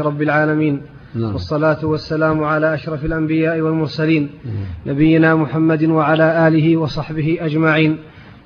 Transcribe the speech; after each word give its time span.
رب 0.00 0.22
العالمين. 0.22 0.80
نعم. 1.14 1.32
والصلاة 1.32 1.84
والسلام 1.84 2.44
على 2.44 2.74
أشرف 2.74 3.04
الأنبياء 3.04 3.60
والمرسلين. 3.60 4.30
نبينا 4.86 5.34
محمد 5.34 5.84
وعلى 5.84 6.48
آله 6.48 6.76
وصحبه 6.76 7.38
أجمعين. 7.40 7.98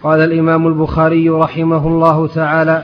قال 0.02 0.20
الإمام 0.20 0.66
البخاري 0.66 1.28
رحمه 1.28 1.86
الله 1.86 2.26
تعالى 2.26 2.82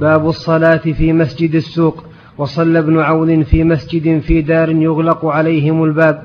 باب 0.00 0.28
الصلاة 0.28 0.76
في 0.76 1.12
مسجد 1.12 1.54
السوق 1.54 2.04
وصلى 2.38 2.78
ابن 2.78 2.98
عون 2.98 3.42
في 3.42 3.64
مسجد 3.64 4.18
في 4.18 4.42
دار 4.42 4.70
يغلق 4.70 5.26
عليهم 5.26 5.84
الباب. 5.84 6.22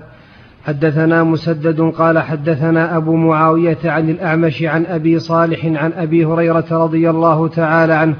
حدثنا 0.66 1.24
مسدد 1.24 1.82
قال 1.82 2.20
حدثنا 2.20 2.98
أبو 2.98 3.16
معاوية 3.16 3.78
عن 3.86 4.10
الأعمش 4.10 4.64
عن 4.64 4.86
أبي 4.86 5.20
صالح 5.20 5.66
عن 5.66 5.92
أبي 5.94 6.26
هريرة 6.26 6.66
رضي 6.72 7.10
الله 7.10 7.48
تعالى 7.48 7.94
عنه 7.94 8.16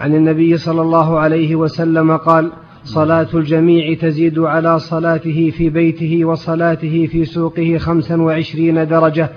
عن 0.00 0.14
النبي 0.14 0.56
صلى 0.56 0.82
الله 0.82 1.18
عليه 1.18 1.56
وسلم 1.56 2.16
قال 2.16 2.52
صلاة 2.84 3.28
الجميع 3.34 3.94
تزيد 3.94 4.38
على 4.38 4.78
صلاته 4.78 5.50
في 5.50 5.70
بيته 5.70 6.24
وصلاته 6.24 7.06
في 7.06 7.24
سوقه 7.24 7.78
خمسا 7.78 8.22
وعشرين 8.22 8.88
درجة. 8.88 9.30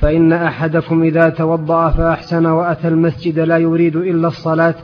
فإن 0.00 0.32
أحدكم 0.32 1.02
إذا 1.02 1.28
توضأ 1.28 1.90
فأحسن 1.90 2.46
وأتى 2.46 2.88
المسجد 2.88 3.38
لا 3.38 3.58
يريد 3.58 3.96
إلا 3.96 4.28
الصلاة 4.28 4.74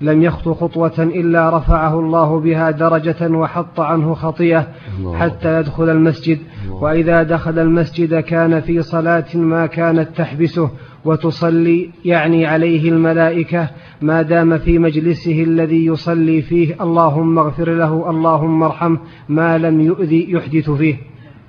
لم 0.00 0.22
يخط 0.22 0.48
خطوة 0.48 0.98
إلا 0.98 1.56
رفعه 1.56 2.00
الله 2.00 2.40
بها 2.40 2.70
درجة 2.70 3.28
وحط 3.28 3.80
عنه 3.80 4.14
خطيئة 4.14 4.66
حتى 5.14 5.60
يدخل 5.60 5.90
المسجد. 5.90 6.38
وإذا 6.70 7.22
دخل 7.22 7.58
المسجد 7.58 8.20
كان 8.20 8.60
في 8.60 8.82
صلاة 8.82 9.24
ما 9.34 9.66
كانت 9.66 10.08
تحبسه. 10.16 10.70
وتصلي 11.04 11.90
يعني 12.04 12.46
عليه 12.46 12.88
الملائكة 12.88 13.70
ما 14.02 14.22
دام 14.22 14.58
في 14.58 14.78
مجلسه 14.78 15.42
الذي 15.42 15.86
يصلي 15.86 16.42
فيه 16.42 16.82
اللهم 16.82 17.38
اغفر 17.38 17.74
له 17.74 18.10
اللهم 18.10 18.62
ارحمه 18.62 18.98
ما 19.28 19.58
لم 19.58 19.80
يؤذي 19.80 20.32
يحدث 20.32 20.70
فيه. 20.70 20.96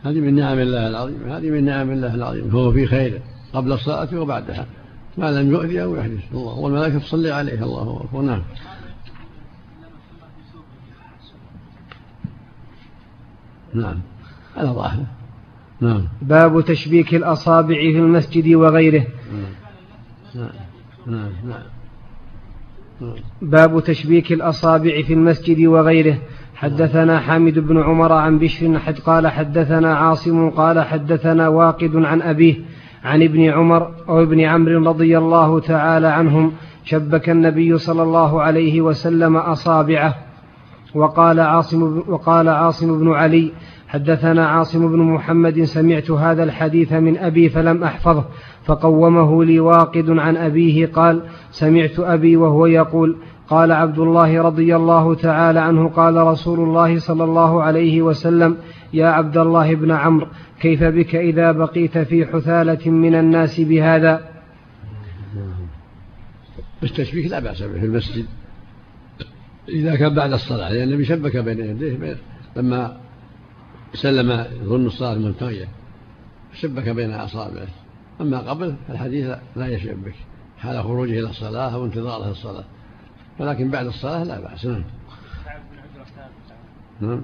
هذه 0.03 0.19
من 0.19 0.35
نعم 0.35 0.59
الله 0.59 0.87
العظيم 0.87 1.23
هذه 1.29 1.49
من 1.49 1.65
نعم 1.65 1.91
الله 1.91 2.15
العظيم 2.15 2.49
هو 2.49 2.71
في 2.71 2.85
خير 2.85 3.21
قبل 3.53 3.71
الصلاة 3.71 4.19
وبعدها. 4.19 4.65
ما 5.17 5.31
لم 5.31 5.51
يؤذي 5.51 5.83
أو 5.83 5.95
يحدث. 5.95 6.33
الله 6.33 6.59
والملائكة 6.59 6.99
تصلي 6.99 7.31
عليه 7.31 7.63
الله 7.63 8.01
أكبر. 8.03 8.21
نعم. 8.21 8.41
نعم. 13.73 13.99
على 14.57 14.69
ظاهره. 14.69 15.05
نعم. 15.81 16.07
باب 16.21 16.61
تشبيك 16.61 17.15
الأصابع 17.15 17.75
في 17.75 17.97
المسجد 17.97 18.53
وغيره. 18.53 19.05
نعم 20.35 21.31
نعم 21.43 21.63
باب 23.41 23.83
تشبيك 23.83 24.31
الأصابع 24.31 25.01
في 25.01 25.13
المسجد 25.13 25.65
وغيره. 25.65 26.17
حدثنا 26.55 27.19
حامد 27.19 27.59
بن 27.59 27.83
عمر 27.83 28.11
عن 28.11 28.39
بشر 28.39 28.79
حد 28.79 28.99
قال 28.99 29.27
حدثنا 29.27 29.95
عاصم 29.95 30.49
قال 30.49 30.79
حدثنا 30.79 31.47
واقد 31.47 31.95
عن 31.95 32.21
أبيه 32.21 32.55
عن 33.03 33.23
ابن 33.23 33.49
عمر 33.49 33.91
أو 34.09 34.23
ابن 34.23 34.39
عمرو 34.39 34.89
رضي 34.89 35.17
الله 35.17 35.59
تعالى 35.59 36.07
عنهم 36.07 36.51
شبك 36.83 37.29
النبي 37.29 37.77
صلى 37.77 38.03
الله 38.03 38.41
عليه 38.41 38.81
وسلم 38.81 39.37
أصابعه. 39.37 40.15
وقال 40.95 41.39
عاصم, 41.39 42.03
وقال 42.07 42.49
عاصم 42.49 42.99
بن 42.99 43.11
علي 43.11 43.51
حدثنا 43.91 44.47
عاصم 44.47 44.91
بن 44.91 44.97
محمد 44.97 45.63
سمعت 45.63 46.11
هذا 46.11 46.43
الحديث 46.43 46.93
من 46.93 47.17
أبي 47.17 47.49
فلم 47.49 47.83
أحفظه 47.83 48.25
فقومه 48.65 49.43
لي 49.43 49.59
واقد 49.59 50.09
عن 50.09 50.37
أبيه 50.37 50.85
قال 50.85 51.23
سمعت 51.51 51.99
أبي 51.99 52.35
وهو 52.35 52.65
يقول 52.65 53.17
قال 53.47 53.71
عبد 53.71 53.99
الله 53.99 54.41
رضي 54.41 54.75
الله 54.75 55.15
تعالى 55.15 55.59
عنه 55.59 55.89
قال 55.89 56.15
رسول 56.15 56.59
الله 56.59 56.99
صلى 56.99 57.23
الله 57.23 57.63
عليه 57.63 58.01
وسلم 58.01 58.57
يا 58.93 59.07
عبد 59.07 59.37
الله 59.37 59.75
بن 59.75 59.91
عمرو 59.91 60.27
كيف 60.61 60.83
بك 60.83 61.15
إذا 61.15 61.51
بقيت 61.51 61.97
في 61.97 62.25
حثالة 62.25 62.91
من 62.91 63.15
الناس 63.15 63.61
بهذا؟ 63.61 64.21
التشبيك 66.83 67.31
لا 67.31 67.39
بأس 67.39 67.63
به 67.63 67.79
في 67.79 67.85
المسجد 67.85 68.25
إذا 69.69 69.95
كان 69.95 70.13
بعد 70.13 70.33
الصلاة 70.33 70.73
لأن 70.73 70.87
النبي 70.87 71.05
شبك 71.05 71.37
بين 71.37 71.59
يديه 71.59 72.17
لما 72.55 72.97
سلم 73.93 74.45
يظن 74.61 74.85
الصلاة 74.85 75.15
منتهية 75.15 75.67
شبك 76.53 76.89
بين 76.89 77.11
أصابعه 77.11 77.67
أما 78.21 78.37
قبل 78.39 78.75
فالحديث 78.87 79.31
لا 79.55 79.67
يشبك 79.67 80.15
حال 80.57 80.83
خروجه 80.83 81.19
إلى 81.19 81.29
الصلاة 81.29 81.73
أو 81.73 81.85
انتظاره 81.85 82.31
الصلاة. 82.31 82.63
ولكن 83.39 83.69
بعد 83.69 83.85
الصلاة 83.85 84.23
لا 84.23 84.39
بأس 84.39 84.65
نعم. 84.65 84.83
نعم. 87.01 87.21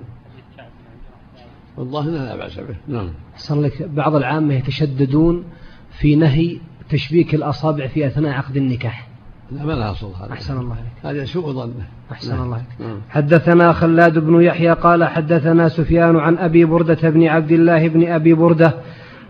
والله 1.77 2.05
لا 2.09 2.35
بأس 2.35 2.59
به 2.59 2.75
نعم. 2.87 3.09
صار 3.37 3.61
لك 3.61 3.83
بعض 3.83 4.15
العامة 4.15 4.53
يتشددون 4.53 5.43
في 5.91 6.15
نهي 6.15 6.59
تشبيك 6.89 7.35
الأصابع 7.35 7.87
في 7.87 8.07
أثناء 8.07 8.31
عقد 8.31 8.57
النكاح. 8.57 9.07
لا 9.51 9.65
ما 9.65 9.73
لها 9.73 9.91
أصل 9.91 10.07
هذا 10.21 10.33
أحسن 10.33 10.57
الله 10.57 10.75
عليك 10.75 11.17
هذا 11.17 11.25
سوء 11.25 11.51
ظن 11.51 11.73
أحسن 12.11 12.31
نعم. 12.31 12.43
الله 12.43 12.55
عليك 12.55 12.67
نعم. 12.79 13.01
حدثنا 13.09 13.73
خلاد 13.73 14.19
بن 14.19 14.41
يحيى 14.41 14.73
قال 14.73 15.03
حدثنا 15.03 15.69
سفيان 15.69 16.15
عن 16.15 16.37
أبي 16.37 16.65
بردة 16.65 17.09
بن 17.09 17.27
عبد 17.27 17.51
الله 17.51 17.87
بن 17.87 18.07
أبي 18.07 18.33
بردة 18.33 18.73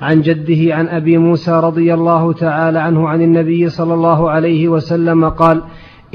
عن 0.02 0.22
جده 0.22 0.76
عن 0.76 0.88
أبي 0.88 1.18
موسى 1.18 1.52
رضي 1.52 1.94
الله 1.94 2.34
تعالى 2.34 2.80
عنه 2.80 3.10
عن 3.10 3.22
النبي 3.22 3.70
صلى 3.70 3.94
الله 3.94 4.30
عليه 4.30 4.68
وسلم 4.68 5.30
قال 5.30 5.64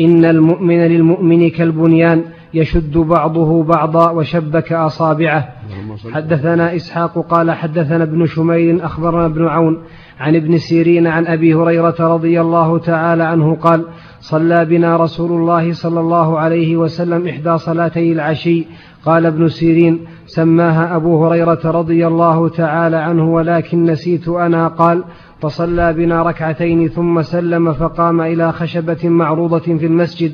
إن 0.01 0.25
المؤمن 0.25 0.79
للمؤمن 0.79 1.51
كالبنيان 1.51 2.25
يشد 2.55 2.99
بعضه 2.99 3.63
بعضا 3.63 4.11
وشبك 4.11 4.73
أصابعه. 4.73 5.49
حدثنا 6.13 6.77
إسحاق 6.77 7.27
قال 7.27 7.51
حدثنا 7.51 8.03
ابن 8.03 8.27
شمير 8.27 8.87
أخبرنا 8.87 9.27
ابن 9.27 9.47
عون 9.47 9.83
عن 10.21 10.37
ابن 10.37 10.59
سيرين 10.59 11.07
عن 11.07 11.27
أبي 11.27 11.55
هريرة 11.55 11.97
رضي 12.01 12.41
الله 12.41 12.79
تعالى 12.79 13.23
عنه 13.23 13.55
قال 13.55 13.85
صلى 14.21 14.65
بنا 14.65 14.97
رسول 14.97 15.31
الله 15.41 15.73
صلى 15.73 16.01
الله 16.01 16.39
عليه 16.39 16.77
وسلم 16.77 17.29
إحدى 17.29 17.59
صلاتي 17.59 18.13
العشي. 18.13 18.67
قال 19.05 19.27
ابن 19.27 19.49
سيرين 19.49 19.99
سماها 20.27 20.97
أبو 20.97 21.27
هريرة 21.27 21.61
رضي 21.65 22.07
الله 22.07 22.49
تعالى 22.49 22.97
عنه 22.97 23.33
ولكن 23.33 23.85
نسيت 23.85 24.29
أنا. 24.29 24.69
قال 24.69 25.05
فصلى 25.41 25.93
بنا 25.93 26.23
ركعتين 26.23 26.89
ثم 26.89 27.23
سلم 27.23 27.73
فقام 27.73 28.21
إلى 28.21 28.53
خشبة 28.53 29.09
معروضة 29.09 29.59
في 29.59 29.87
المسجد. 29.87 30.33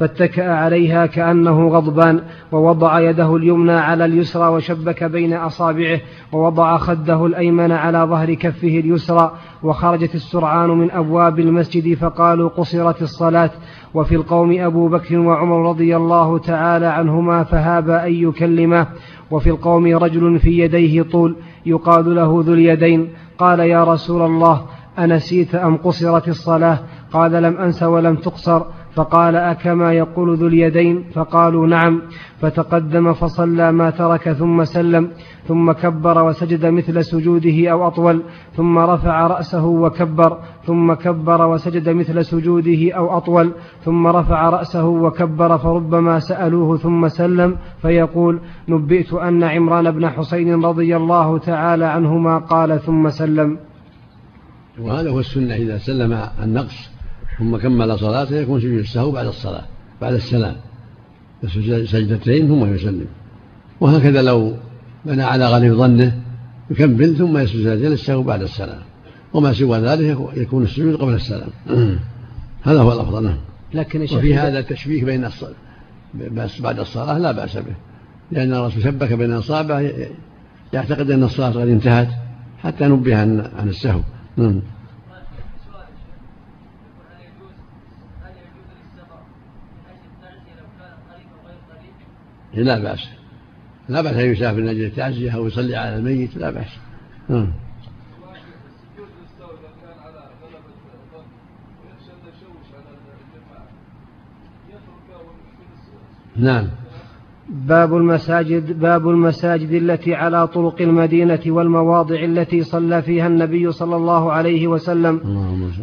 فاتكأ 0.00 0.52
عليها 0.52 1.06
كأنه 1.06 1.68
غضبان 1.68 2.20
ووضع 2.52 3.00
يده 3.00 3.36
اليمنى 3.36 3.72
على 3.72 4.04
اليسرى 4.04 4.48
وشبك 4.48 5.04
بين 5.04 5.34
أصابعه 5.34 6.00
ووضع 6.32 6.76
خده 6.76 7.26
الأيمن 7.26 7.72
على 7.72 7.98
ظهر 7.98 8.34
كفه 8.34 8.68
اليسرى 8.68 9.32
وخرجت 9.62 10.14
السرعان 10.14 10.70
من 10.70 10.90
أبواب 10.90 11.40
المسجد 11.40 11.94
فقالوا 11.94 12.48
قصرت 12.48 13.02
الصلاة. 13.02 13.50
وفي 13.94 14.14
القوم 14.14 14.60
أبو 14.60 14.88
بكر 14.88 15.18
وعمر 15.18 15.68
رضي 15.68 15.96
الله 15.96 16.38
تعالى 16.38 16.86
عنهما 16.86 17.44
فهابا 17.44 18.06
أن 18.06 18.12
يكلمه 18.12 18.86
وفي 19.30 19.50
القوم 19.50 19.96
رجل 19.96 20.38
في 20.38 20.58
يديه 20.58 21.02
طول 21.02 21.36
يقال 21.66 22.14
له 22.14 22.42
ذو 22.46 22.54
اليدين. 22.54 23.08
قال 23.38 23.60
يا 23.60 23.84
رسول 23.84 24.22
الله 24.22 24.62
أنسيت 24.98 25.54
أم 25.54 25.76
قصرت 25.76 26.28
الصلاة؟ 26.28 26.78
قال 27.12 27.32
لم 27.32 27.56
أنس 27.56 27.82
ولم 27.82 28.16
تقصر. 28.16 28.62
فقال 28.94 29.36
أكما 29.36 29.92
يقول 29.92 30.36
ذو 30.36 30.46
اليدين؟ 30.46 31.04
فقالوا 31.14 31.66
نعم. 31.66 32.02
فتقدم 32.40 33.12
فصلى 33.12 33.72
ما 33.72 33.90
ترك 33.90 34.32
ثم 34.32 34.64
سلم 34.64 35.10
ثم 35.48 35.72
كبر 35.72 36.22
وسجد 36.22 36.66
مثل 36.66 37.04
سجوده 37.04 37.70
أو 37.70 37.86
أطول 37.86 38.22
ثم 38.56 38.78
رفع 38.78 39.26
رأسه 39.26 39.66
وكبر 39.66 40.38
ثم 40.66 40.92
كبر 40.92 41.46
وسجد 41.46 41.88
مثل 41.88 42.24
سجوده 42.24 42.92
أو 42.92 43.16
أطول 43.16 43.52
ثم 43.84 44.06
رفع 44.06 44.48
رأسه 44.48 44.86
وكبر 44.86 45.58
فربما 45.58 46.18
سألوه 46.18 46.76
ثم 46.76 47.08
سلم 47.08 47.56
فيقول 47.82 48.40
نبئت 48.68 49.12
أن 49.12 49.42
عمران 49.44 49.90
بن 49.90 50.08
حسين 50.08 50.64
رضي 50.64 50.96
الله 50.96 51.38
تعالى 51.38 51.84
عنهما 51.84 52.38
قال 52.38 52.80
ثم 52.80 53.10
سلم. 53.10 53.58
وهذا 54.80 55.10
هو 55.10 55.20
السنة 55.20 55.54
إذا 55.54 55.78
سلم 55.78 56.12
النقص. 56.42 56.99
ثم 57.40 57.56
كمل 57.56 57.98
صلاته 57.98 58.36
يكون 58.36 58.60
سجود 58.60 58.78
السهو 58.78 59.10
بعد 59.10 59.26
الصلاة 59.26 59.64
بعد 60.00 60.14
السلام. 60.14 60.56
سجدتين 61.84 62.48
ثم 62.48 62.74
يسلم. 62.74 63.06
وهكذا 63.80 64.22
لو 64.22 64.56
بنى 65.04 65.22
على 65.22 65.46
غالب 65.46 65.74
ظنه 65.74 66.18
يكمل 66.70 67.16
ثم 67.16 67.38
يسجد 67.38 67.64
سجدتين 67.64 67.92
السهو 67.92 68.22
بعد 68.22 68.42
السلام. 68.42 68.82
وما 69.32 69.52
سوى 69.52 69.78
ذلك 69.78 70.18
يكون 70.36 70.62
السجود 70.62 70.96
قبل 70.96 71.14
السلام. 71.14 71.48
هذا 72.62 72.80
هو 72.80 72.92
الأفضل 72.92 73.24
نعم. 73.24 73.36
لكن 73.74 74.02
وفي 74.02 74.34
هذا 74.34 74.58
التشبيك 74.58 75.04
بين 75.04 75.24
الصلاة 75.24 75.54
بس 76.14 76.60
بعد 76.60 76.78
الصلاة 76.78 77.18
لا 77.18 77.32
بأس 77.32 77.56
به. 77.56 77.74
لأن 78.30 78.54
الرسول 78.54 78.82
شبك 78.82 79.12
بين 79.12 79.32
أصابعه 79.32 79.92
يعتقد 80.72 81.10
أن 81.10 81.22
الصلاة 81.22 81.50
قد 81.50 81.68
انتهت 81.68 82.08
حتى 82.62 82.84
نبه 82.84 83.16
عن 83.16 83.68
السهو. 83.68 84.00
لا 92.54 92.78
بأس. 92.78 93.08
لا 93.88 94.02
بأس 94.02 94.14
أن 94.14 94.32
يسافر 94.32 94.60
من 94.60 94.68
أجل 94.68 94.84
التعزية 94.84 95.30
أو 95.30 95.46
يصلي 95.46 95.76
على 95.76 95.96
الميت 95.96 96.36
لا 96.36 96.50
بأس. 96.50 96.78
نعم. 97.28 97.52
نعم. 106.36 106.68
باب 107.48 107.96
المساجد 107.96 108.80
باب 108.80 109.08
المساجد 109.08 109.70
التي 109.70 110.14
على 110.14 110.46
طرق 110.46 110.82
المدينة 110.82 111.40
والمواضع 111.46 112.24
التي 112.24 112.62
صلى 112.62 113.02
فيها 113.02 113.26
النبي 113.26 113.72
صلى 113.72 113.96
الله 113.96 114.32
عليه 114.32 114.66
وسلم. 114.66 115.20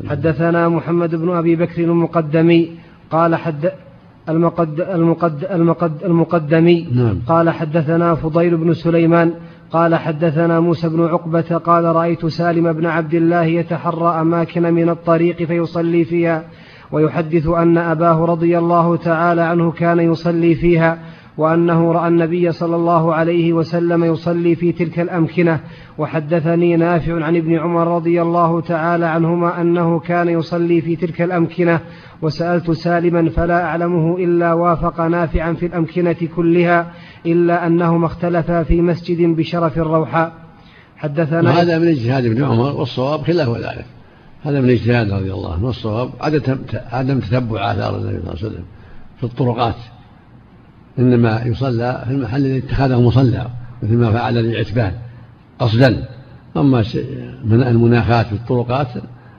حدثنا 0.10 0.70
محمد 0.70 1.16
بن 1.16 1.30
أبي 1.30 1.56
بكر 1.56 1.84
المقدمي 1.84 2.72
قال 3.12 3.36
حد 3.36 3.72
المقد 4.30 4.82
المقد 4.82 5.48
المقد 5.52 6.04
المقدمي. 6.04 6.88
نعم. 6.96 7.20
قال 7.28 7.50
حدثنا 7.50 8.16
فضيل 8.16 8.58
بن 8.58 8.74
سليمان. 8.74 9.34
قال 9.72 9.96
حدثنا 9.96 10.60
موسى 10.60 10.90
بن 10.90 11.06
عقبة. 11.06 11.58
قال 11.58 11.84
رأيت 11.84 12.26
سالم 12.26 12.74
بن 12.74 12.86
عبد 12.86 13.14
الله 13.14 13.44
يتحرى 13.44 14.22
أماكن 14.22 14.74
من 14.74 14.90
الطريق 14.90 15.44
فيصلي 15.44 16.06
فيها 16.06 16.44
ويحدث 16.92 17.48
أن 17.48 17.78
أباه 17.78 18.26
رضي 18.26 18.58
الله 18.58 18.96
تعالى 18.96 19.42
عنه 19.42 19.72
كان 19.72 20.00
يصلي 20.00 20.56
فيها 20.56 20.98
وأنه 21.38 21.92
رأى 21.92 22.08
النبي 22.08 22.52
صلى 22.52 22.76
الله 22.76 23.14
عليه 23.14 23.54
وسلم 23.54 24.04
يصلي 24.04 24.56
في 24.56 24.72
تلك 24.72 25.00
الأمكنة. 25.00 25.60
وحدثني 25.98 26.76
نافع 26.76 27.26
عن 27.26 27.36
ابن 27.36 27.60
عمر 27.60 27.96
رضي 27.96 28.22
الله 28.22 28.62
تعالى 28.62 29.06
عنهما 29.06 29.62
أنه 29.62 30.00
كان 30.00 30.30
يصلي 30.30 30.82
في 30.82 30.96
تلك 30.96 31.22
الأمكنة. 31.22 31.80
وسألت 32.22 32.72
سالما 32.72 33.30
فلا 33.30 33.66
أعلمه 33.66 34.18
إلا 34.18 34.54
وافق 34.54 35.02
نافعا 35.02 35.54
في 35.54 35.66
الأمكنة 35.66 36.16
كلها 36.36 36.92
إلا 37.26 37.68
أنهما 37.68 38.06
اختلفا 38.06 38.64
في 38.64 38.82
مسجد 38.82 39.36
بشرف 39.36 39.78
الروحاء. 39.78 40.34
حدثنا 40.98 41.62
هذا 41.62 41.80
من 41.80 41.88
اجتهاد 41.88 42.26
ابن 42.26 42.44
عمر 42.44 42.76
والصواب 42.76 43.22
خلاف 43.22 43.50
ذلك. 43.58 43.86
هذا 44.44 44.62
من 44.62 44.70
اجتهاد 44.70 45.12
رضي 45.12 45.34
الله 45.34 45.54
عنه 45.54 45.66
والصواب 45.66 46.10
عدم 46.92 47.20
تتبع 47.20 47.72
آثار 47.72 47.96
النبي 47.96 48.12
صلى 48.12 48.20
الله 48.20 48.30
عليه 48.30 48.48
وسلم 48.48 48.64
في 49.18 49.24
الطرقات. 49.24 49.76
إنما 51.00 51.42
يصلى 51.46 52.04
في 52.08 52.12
المحل 52.12 52.46
الذي 52.46 52.58
اتخذه 52.58 53.02
مصلى 53.02 53.48
مثل 53.84 53.96
ما 53.96 54.12
فعل 54.12 54.38
العتبان 54.38 54.92
قصدا. 55.60 56.06
أما 56.58 56.84
المناخات 57.46 58.26
في 58.26 58.34
الطرقات 58.34 58.88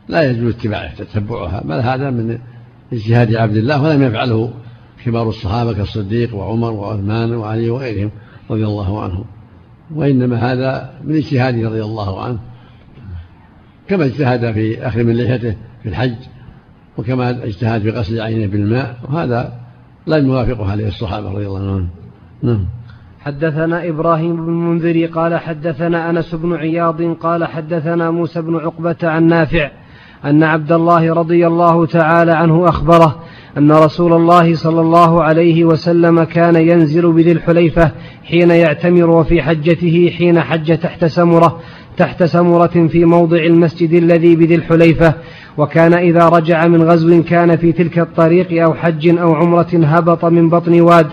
لا 0.09 0.31
يجوز 0.31 0.55
اتباعه 0.55 0.95
تتبعها. 0.95 1.63
بل 1.65 1.81
هذا 1.81 2.11
من 2.11 2.39
اجتهاد 2.93 3.35
عبد 3.35 3.57
الله 3.57 3.83
ولم 3.83 4.03
يفعله 4.03 4.51
كبار 5.05 5.29
الصحابة 5.29 5.73
كالصديق 5.73 6.35
وعمر 6.35 6.73
وعثمان 6.73 7.35
وعلي 7.35 7.71
وغيرهم 7.71 8.11
رضي 8.51 8.65
الله 8.65 9.03
عنهم. 9.03 9.25
وإنما 9.95 10.53
هذا 10.53 10.91
من 11.05 11.17
اجتهاده 11.17 11.69
رضي 11.69 11.83
الله 11.83 12.23
عنه. 12.23 12.39
كما 13.89 14.05
اجتهد 14.05 14.53
في 14.53 14.87
أخذ 14.87 15.05
من 15.05 15.17
لحيته 15.17 15.57
في 15.83 15.89
الحج 15.89 16.17
وكما 16.99 17.31
اجتهد 17.31 17.83
في 17.83 17.91
غسل 17.91 18.21
عينه 18.21 18.47
بالماء 18.47 18.97
وهذا 19.09 19.61
لم 20.09 20.27
يوافقه 20.27 20.71
عليه 20.71 20.89
الصحابة 20.89 21.31
رضي 21.31 21.47
الله 21.47 21.59
عنهم. 21.59 21.89
نعم. 22.43 22.65
حدثنا 23.21 23.89
إبراهيم 23.89 24.37
بن 24.37 24.53
المنذر 24.53 25.07
قال 25.07 25.37
حدثنا 25.37 26.11
أنس 26.11 26.35
بن 26.35 26.55
عياض 26.55 27.03
قال 27.03 27.45
حدثنا 27.45 28.11
موسى 28.11 28.43
بن 28.43 28.57
عقبة 28.57 28.97
عن 29.03 29.27
نافع 29.27 29.71
أن 30.25 30.43
عبد 30.43 30.73
الله 30.73 31.15
رضي 31.15 31.47
الله 31.47 31.87
تعالى 31.87 32.33
عنه 32.33 32.69
أخبره 32.69 33.23
أن 33.59 33.73
رسول 33.73 34.13
الله 34.13 34.55
صلى 34.55 34.81
الله 34.81 35.23
عليه 35.23 35.65
وسلم 35.65 36.25
كان 36.25 36.57
ينزل 36.57 37.13
بذي 37.13 37.33
الحليفة 37.33 37.93
حين 38.25 38.51
يعتمر 38.51 39.11
وفي 39.11 39.43
حجته 39.43 40.13
حين 40.19 40.41
حج 40.41 40.79
تحت 40.79 41.05
سمرة 41.05 41.61
تحت 41.97 42.23
سمرة 42.23 42.89
في 42.89 43.05
موضع 43.05 43.39
المسجد 43.39 43.93
الذي 43.93 44.37
بذي 44.37 44.55
الحليفة 44.55 45.15
وكان 45.59 45.95
إذا 45.95 46.29
رجع 46.29 46.67
من 46.67 46.83
غزو 46.83 47.23
كان 47.23 47.57
في 47.57 47.73
تلك 47.73 47.99
الطريق 47.99 48.63
أو 48.63 48.75
حج 48.75 49.19
أو 49.19 49.35
عمرة 49.35 49.69
هبط 49.75 50.25
من 50.25 50.49
بطن 50.49 50.81
واد 50.81 51.07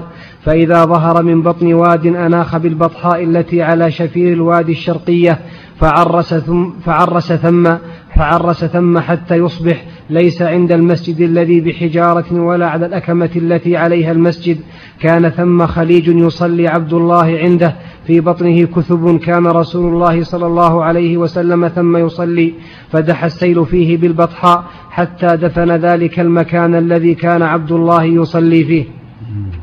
فإذا 0.44 0.86
ظهر 0.86 1.24
من 1.24 1.42
بطن 1.42 1.74
واد 1.74 2.06
أناخ 2.06 2.58
بالبطحاء 2.58 3.24
التي 3.24 3.62
على 3.62 3.92
شفير 3.92 4.34
الوادي 4.34 4.72
الشرقية 4.72 5.40
فعرس 5.80 6.34
ثم, 6.34 6.70
فعرس 6.86 7.34
ثم 7.34 7.76
فعرس 8.16 8.66
ثم 8.66 9.00
حتى 9.00 9.36
يصبح 9.36 9.86
ليس 10.10 10.42
عند 10.42 10.72
المسجد 10.72 11.22
الذي 11.22 11.62
بحجارة 11.62 12.34
ولا 12.34 12.68
على 12.68 12.86
الأكمة 12.86 13.30
التي 13.36 13.78
عليها 13.78 14.12
المسجد. 14.12 14.58
كان 15.00 15.30
ثم 15.30 15.66
خليج 15.66 16.08
يصلي 16.08 16.68
عبد 16.68 16.94
الله 16.94 17.38
عنده. 17.38 17.76
في 18.08 18.20
بطنه 18.20 18.66
كثب 18.66 19.20
كان 19.20 19.48
رسول 19.48 19.94
الله 19.94 20.24
صلى 20.24 20.46
الله 20.46 20.84
عليه 20.84 21.18
وسلم 21.18 21.68
ثم 21.68 21.98
يصلي. 21.98 22.54
فدح 22.92 23.24
السيل 23.24 23.66
فيه 23.66 23.98
بالبطحاء 23.98 24.64
حتى 24.90 25.28
دفن 25.38 25.72
ذلك 25.72 26.20
المكان 26.20 26.76
الذي 26.76 27.16
كان 27.16 27.42
عبد 27.42 27.72
الله 27.72 28.04
يصلي 28.04 28.64
فيه. 28.64 28.86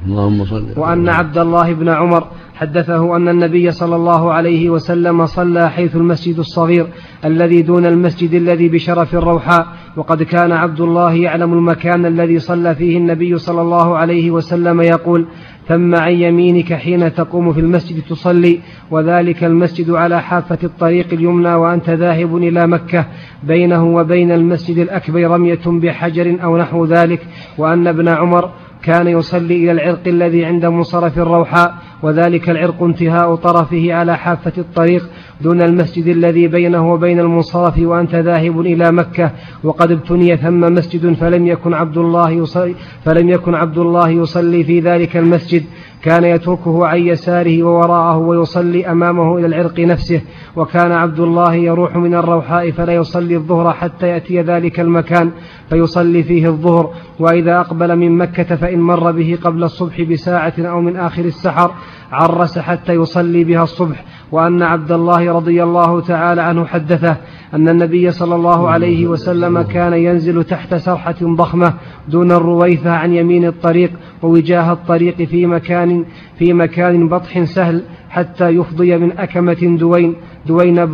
اللهم 0.07 0.45
صل 0.45 0.67
وأن 0.77 1.09
عبد 1.09 1.39
الله 1.39 1.73
بن 1.73 1.89
عمر 1.89 2.27
حدثه 2.63 3.17
أن 3.17 3.29
النبي 3.29 3.71
صلى 3.71 3.97
الله 3.97 4.33
عليه 4.33 4.71
وسلم 4.71 5.27
صلى 5.27 5.71
حيث 5.71 5.97
المسجد 5.97 6.39
الصغير 6.39 6.87
الذي 7.25 7.63
دون 7.63 7.87
المسجد 7.87 8.35
الذي 8.35 8.69
بشرف 8.69 9.15
الروحاء 9.15 9.67
وقد 9.97 10.23
كان 10.23 10.53
عبد 10.53 10.81
الله 10.81 11.15
يعلم 11.15 11.53
المكان 11.53 12.07
الذي 12.07 12.39
صلى 12.39 12.75
فيه 12.75 12.97
النبي 12.99 13.39
صلى 13.39 13.61
الله 13.61 13.97
عليه 13.97 14.31
وسلم 14.31 14.81
يقول 14.81 15.27
ثم 15.69 15.95
عن 15.95 16.13
يمينك 16.13 16.73
حين 16.73 17.15
تقوم 17.15 17.53
في 17.53 17.61
المسجد 17.61 18.03
تصلي 18.03 18.61
وذلك 18.91 19.45
المسجد 19.45 19.91
على 19.91 20.23
حافة 20.23 20.59
الطريق 20.65 21.07
اليمنى 21.13 21.55
وأنت 21.55 21.91
ذاهب 21.91 22.37
إلى 22.37 22.67
مكة. 22.67 23.07
بينه 23.43 23.85
وبين 23.85 24.33
المسجد 24.33 24.79
الأكبر 24.79 25.31
رمية 25.31 25.61
بحجر 25.67 26.37
أو 26.43 26.59
نحو 26.59 26.85
ذلك 26.85 27.27
وأن 27.59 27.87
ابن 27.87 28.09
عمر 28.09 28.51
كان 28.83 29.07
يصلي 29.09 29.57
إلى 29.57 29.73
العرق 29.73 30.01
الذي 30.07 30.45
عند 30.45 30.67
منصرف 30.67 31.19
الروحاء 31.19 31.75
وذلك 32.03 32.51
العرق 32.51 32.83
انتهاء 32.83 33.35
طرفه 33.35 33.95
على 33.95 34.19
حافة 34.19 34.53
الطريق 34.59 35.09
دون 35.41 35.63
المسجد 35.63 36.07
الذي 36.07 36.49
بينه 36.49 36.93
وبين 36.93 37.21
المنصرف 37.21 37.79
وأنت 37.79 38.15
ذاهب 38.15 38.61
إلى 38.61 38.93
مكة. 38.93 39.31
وقد 39.65 39.91
ابتني 39.91 40.37
ثم 40.37 40.61
مسجد 40.61 41.13
فلم 41.13 41.47
يكن 41.47 41.75
عبد 41.75 41.99
الله 41.99 42.31
يصلي 42.31 42.75
فلم 43.05 43.29
يكن 43.29 43.55
عبد 43.55 43.79
الله 43.79 44.09
يصلي 44.09 44.65
في 44.65 44.81
ذلك 44.81 45.17
المسجد. 45.17 45.65
كان 46.03 46.25
يتركه 46.25 46.87
عن 46.87 46.99
يساره 46.99 47.63
ووراءه 47.63 48.17
ويصلي 48.17 48.91
أمامه 48.91 49.39
إلى 49.39 49.47
العرق 49.47 49.81
نفسه 49.81 50.21
وكان 50.57 50.93
عبد 50.93 51.21
الله 51.21 51.55
يروح 51.55 51.97
من 51.97 52.15
الروحاء 52.15 52.71
فلا 52.71 52.93
يصلي 52.93 53.37
الظهر 53.37 53.73
حتى 53.73 54.09
يأتي 54.09 54.41
ذلك 54.41 54.81
المكان 54.81 55.31
فيصلي 55.71 56.23
فيه 56.23 56.47
الظهر 56.49 56.91
وإذا 57.19 57.61
أقبل 57.61 57.97
من 57.97 58.19
مكة 58.19 58.57
فإن 58.57 58.81
مر 58.81 59.13
به 59.13 59.39
قبل 59.45 59.65
الصبح 59.65 60.03
بساعة 60.03 60.55
أو 60.59 60.81
من 60.81 60.97
آخر 60.97 61.25
السحر 61.25 61.71
عرس 62.13 62.59
حتى 62.59 62.93
يصلي 62.93 63.45
بها 63.45 63.63
الصبح. 63.63 64.05
وأن 64.33 64.63
عبد 64.63 64.93
الله 64.93 65.33
رضي 65.33 65.63
الله 65.63 66.01
تعالى 66.01 66.43
عنه 66.43 66.65
حدثه 66.65 67.17
أن 67.55 67.69
النبي 67.69 68.11
صلى 68.11 68.35
الله 68.35 68.69
عليه 68.69 69.07
وسلم 69.07 69.63
كان 69.63 69.93
ينزل 69.93 70.45
تحت 70.45 70.75
سرحة 70.75 71.15
ضخمة 71.23 71.75
دون 72.09 72.33
الرويثة 72.33 72.91
عن 72.91 73.13
يمين 73.13 73.45
الطريق 73.47 73.91
ووجاه 74.23 74.73
الطريق 74.73 75.23
في 75.23 75.47
مكان 75.47 76.05
في 76.39 76.53
مكان 76.53 77.09
بطح 77.09 77.45
سهل 77.45 77.83
حتى 78.11 78.49
يفضي 78.49 78.97
من 78.97 79.19
أكمة 79.19 79.77
دوين 79.81 80.15
دوين, 80.47 80.89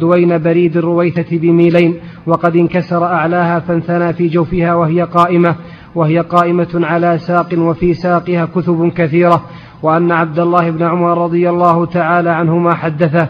دوين 0.00 0.38
بريد 0.38 0.76
الرويثة 0.76 1.38
بميلين 1.38 1.94
وقد 2.26 2.56
انكسر 2.56 3.04
أعلاها 3.04 3.60
فانثنى 3.60 4.12
في 4.12 4.28
جوفها 4.28 4.74
وهي 4.74 5.02
قائمة 5.02 5.56
وهي 5.94 6.18
قائمة 6.18 6.68
على 6.74 7.18
ساق 7.18 7.48
وفي 7.58 7.94
ساقها 7.94 8.44
كثب 8.44 8.92
كثيرة 8.96 9.44
وأن 9.82 10.12
عبد 10.12 10.38
الله 10.38 10.70
بن 10.70 10.82
عمر 10.82 11.24
رضي 11.24 11.50
الله 11.50 11.86
تعالى 11.86 12.30
عنهما 12.30 12.74
حدثه 12.74 13.28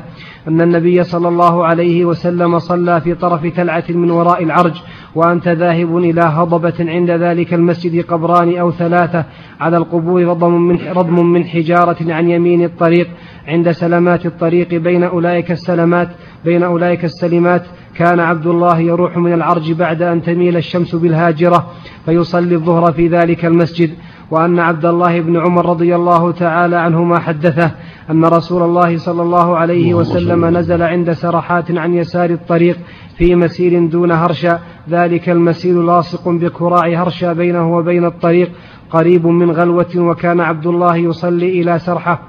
أن 0.48 0.60
النبي 0.60 1.02
صلى 1.02 1.28
الله 1.28 1.64
عليه 1.64 2.04
وسلم 2.04 2.58
صلى 2.58 3.00
في 3.00 3.14
طرف 3.14 3.46
تلعة 3.46 3.84
من 3.88 4.10
وراء 4.10 4.42
العرج 4.42 4.82
وأنت 5.14 5.48
ذاهب 5.48 5.96
إلى 5.98 6.20
هضبة 6.20 6.74
عند 6.80 7.10
ذلك 7.10 7.54
المسجد 7.54 8.04
قبران 8.04 8.58
أو 8.58 8.70
ثلاثة 8.70 9.24
على 9.60 9.76
القبور 9.76 10.24
رضم 10.24 10.52
من, 10.52 10.78
رضم 10.96 11.26
من 11.26 11.44
حجارة 11.44 12.12
عن 12.12 12.30
يمين 12.30 12.64
الطريق 12.64 13.08
عند 13.48 13.70
سلمات 13.70 14.26
الطريق 14.26 14.74
بين 14.74 15.04
أولئك 15.04 15.50
السلمات 15.50 16.08
بين 16.44 16.62
أولئك 16.62 17.04
السلمات. 17.04 17.62
كان 17.96 18.20
عبد 18.20 18.46
الله 18.46 18.80
يروح 18.80 19.16
من 19.16 19.32
العرج 19.32 19.72
بعد 19.72 20.02
أن 20.02 20.22
تميل 20.22 20.56
الشمس 20.56 20.94
بالهاجرة 20.94 21.66
فيصلي 22.04 22.54
الظهر 22.54 22.92
في 22.92 23.08
ذلك 23.08 23.44
المسجد. 23.44 23.90
وأن 24.32 24.58
عبد 24.58 24.84
الله 24.84 25.20
بن 25.20 25.36
عمر 25.36 25.66
رضي 25.66 25.96
الله 25.96 26.32
تعالى 26.32 26.76
عنهما 26.76 27.18
حدثه 27.18 27.70
أن 28.10 28.24
رسول 28.24 28.62
الله 28.62 28.98
صلى 28.98 29.22
الله 29.22 29.56
عليه 29.56 29.94
وسلم 29.94 30.44
نزل 30.44 30.82
عند 30.82 31.12
سرحات 31.12 31.70
عن 31.70 31.94
يسار 31.94 32.30
الطريق 32.30 32.78
في 33.18 33.34
مسير 33.34 33.86
دون 33.86 34.12
هرشا 34.12 34.60
ذلك 34.90 35.28
المسير 35.28 35.82
لاصق 35.82 36.28
بكراع 36.28 37.02
هرشا 37.02 37.32
بينه 37.32 37.76
وبين 37.76 38.04
الطريق 38.04 38.50
قريب 38.90 39.26
من 39.26 39.50
غلوة 39.50 39.96
وكان 39.96 40.40
عبد 40.40 40.66
الله 40.66 40.96
يصلي 40.96 41.62
إلى 41.62 41.78
سرحة. 41.78 42.22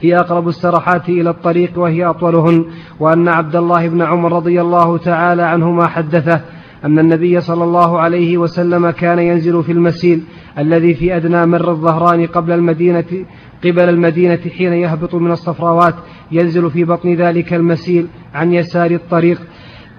هي 0.00 0.16
أقرب 0.16 0.48
السرحات 0.48 1.08
إلى 1.08 1.30
الطريق 1.30 1.78
وهي 1.78 2.04
أطولهن. 2.04 2.64
وأن 3.00 3.28
عبد 3.28 3.56
الله 3.56 3.88
بن 3.88 4.02
عمر 4.02 4.32
رضي 4.32 4.60
الله 4.60 4.98
تعالى 4.98 5.42
عنهما 5.42 5.86
حدثه 5.86 6.40
أن 6.84 6.98
النبي 6.98 7.40
صلى 7.40 7.64
الله 7.64 7.98
عليه 7.98 8.38
وسلم 8.38 8.90
كان 8.90 9.18
ينزل 9.18 9.62
في 9.62 9.72
المسيل 9.72 10.22
الذي 10.58 10.94
في 10.94 11.16
أدنى 11.16 11.46
مر 11.46 11.70
الظهران 11.70 12.26
قبل 12.26 12.52
المدينة 12.52 13.24
قبل 13.64 13.88
المدينة 13.88 14.40
حين 14.58 14.72
يهبط 14.72 15.14
من 15.14 15.30
الصفراوات 15.30 15.94
ينزل 16.32 16.70
في 16.70 16.84
بطن 16.84 17.14
ذلك 17.14 17.54
المسيل 17.54 18.06
عن 18.34 18.52
يسار 18.52 18.90
الطريق. 18.90 19.40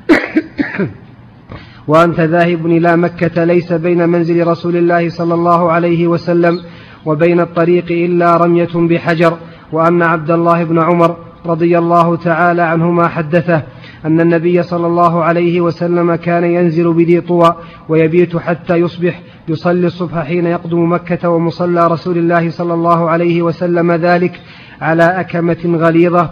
وأنت 1.87 2.19
ذاهب 2.19 2.65
إلى 2.65 2.97
مكة 2.97 3.43
ليس 3.43 3.73
بين 3.73 4.09
منزل 4.09 4.47
رسول 4.47 4.75
الله 4.75 5.09
صلى 5.09 5.33
الله 5.33 5.71
عليه 5.71 6.07
وسلم 6.07 6.59
وبين 7.05 7.39
الطريق 7.39 7.85
إلا 7.91 8.37
رمية 8.37 8.69
بحجر 8.75 9.37
وأن 9.71 10.01
عبد 10.01 10.31
الله 10.31 10.63
بن 10.63 10.79
عمر 10.79 11.17
رضي 11.45 11.77
الله 11.77 12.15
تعالى 12.15 12.61
عنهما 12.61 13.07
حدثه. 13.07 13.63
أن 14.06 14.22
النبي 14.22 14.63
صلى 14.63 14.88
الله 14.88 15.24
عليه 15.24 15.62
وسلم 15.62 16.15
كان 16.15 16.44
ينزل 16.44 16.94
بذي 16.94 17.22
طوى 17.22 17.56
ويبيت 17.89 18.38
حتى 18.38 18.75
يصبح 18.75 19.22
يصلي 19.48 19.88
الصبح 19.88 20.25
حين 20.25 20.46
يقدم 20.46 20.94
مكة 20.94 21.29
ومصلى 21.29 21.88
رسول 21.88 22.18
الله 22.18 22.50
صلى 22.50 22.74
الله 22.74 23.10
عليه 23.10 23.41
وسلم 23.41 23.91
ذلك 23.91 24.41
على 24.82 25.03
أكمة 25.03 25.58
غليظة. 25.65 26.29